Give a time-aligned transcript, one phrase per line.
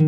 [0.00, 0.06] 啦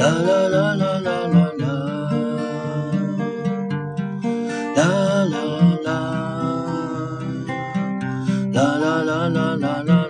[0.00, 1.68] 啦啦啦啦啦啦，
[4.76, 4.88] 啦
[5.24, 5.36] 啦
[5.84, 5.90] 啦，
[8.52, 10.03] 啦啦啦啦啦啦。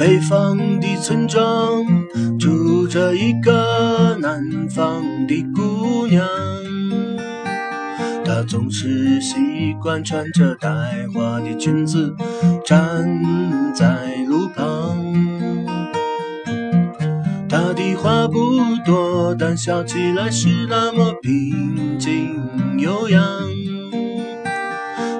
[0.00, 1.84] 北方的村庄
[2.38, 6.26] 住着一个南方的姑娘，
[8.24, 9.36] 她总是习
[9.78, 10.70] 惯穿着带
[11.12, 12.16] 花的裙子
[12.64, 13.06] 站
[13.74, 14.96] 在路旁。
[17.46, 18.38] 她的话不
[18.86, 22.40] 多，但笑起来是那么平静
[22.78, 23.22] 悠扬。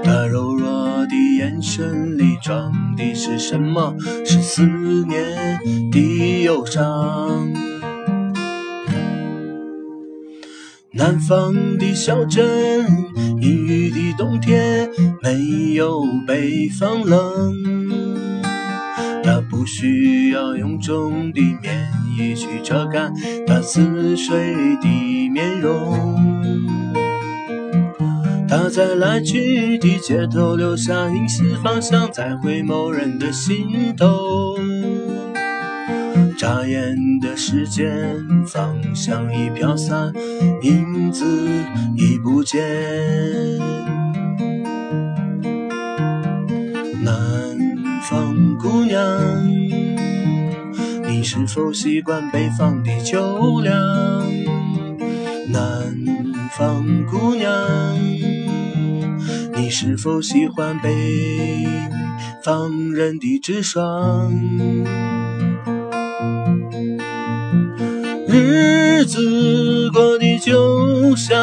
[0.03, 0.50] 她柔
[1.41, 3.97] 眼神里装的是什么？
[4.27, 4.63] 是思
[5.07, 5.59] 念
[5.91, 7.51] 的忧伤。
[10.93, 12.87] 南方的小镇，
[13.41, 14.91] 阴雨的冬天
[15.23, 17.55] 没有北方冷。
[19.25, 23.11] 它不需要臃肿的棉衣去遮盖
[23.47, 24.37] 它似水
[24.83, 26.40] 的面容。
[28.51, 34.59] 他在来去的街头留下一丝芳香，在回眸人的心头。
[36.37, 37.89] 眨眼的时间，
[38.45, 40.13] 方向已飘散，
[40.63, 41.25] 影子
[41.97, 42.61] 已不见。
[47.05, 47.15] 南
[48.03, 49.01] 方姑娘，
[51.07, 53.79] 你是否习惯北方的秋凉？
[55.53, 55.95] 南
[56.59, 57.49] 方姑娘，
[59.83, 61.67] 是否喜欢北
[62.45, 64.31] 方人的直爽？
[68.29, 71.35] 日子过得就像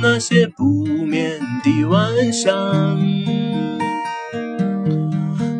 [0.00, 2.98] 那些不眠的晚上，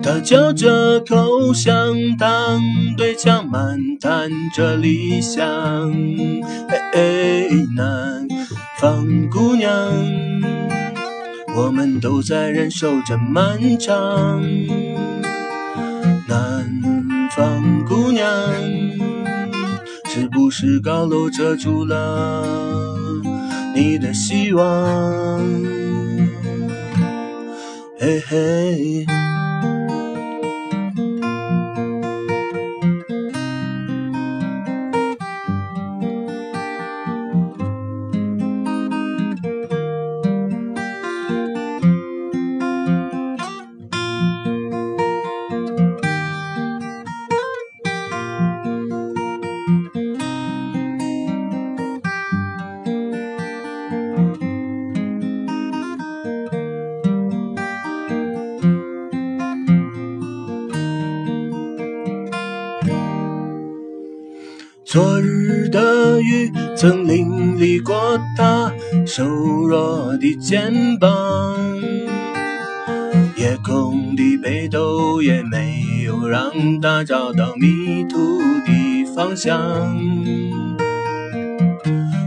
[0.03, 2.62] 他嚼着口香糖，
[2.97, 5.44] 对墙漫谈着理想。
[6.94, 8.26] 哎，南
[8.81, 9.71] 方姑娘，
[11.56, 14.43] 我们都在忍受着漫长。
[16.28, 16.71] 南
[17.34, 18.27] 方姑娘。
[20.19, 22.43] 是不是高楼遮住了
[23.75, 25.47] 你的希望？
[27.99, 29.25] 嘿嘿。
[64.96, 68.72] 昨日的雨曾淋漓过他
[69.06, 71.78] 瘦弱的肩膀，
[73.36, 79.94] 夜空的北斗也没有让他找到迷途的方向。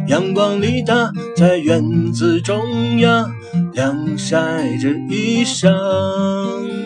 [0.06, 3.32] 阳光里，他在院子中央
[3.74, 6.79] 晾晒着衣裳。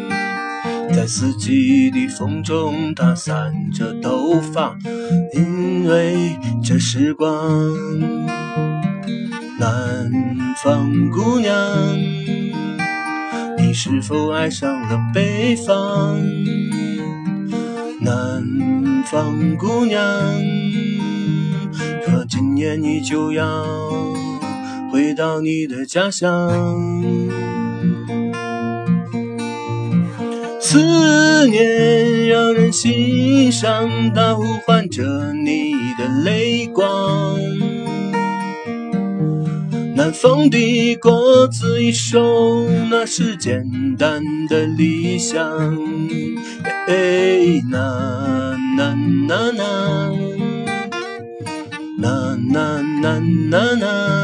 [1.03, 4.74] 在四季的风中，它散着头发，
[5.34, 7.30] 因为这时光。
[9.59, 10.09] 南
[10.63, 11.53] 方姑娘，
[13.57, 16.22] 你是否爱上了北方？
[18.00, 20.01] 南方姑娘，
[22.06, 23.66] 可今年你就要
[24.89, 26.50] 回到你的家乡。
[30.74, 37.38] 思念让人心伤，它呼唤着你的泪光。
[39.96, 45.48] 南方的果子一熟，那是简单的理想。
[46.88, 48.96] 哎，那那
[49.28, 50.12] 那那，
[52.00, 53.20] 那那那
[53.52, 54.23] 那那，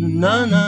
[0.00, 0.63] 南南